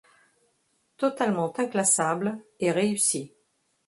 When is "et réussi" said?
2.59-3.35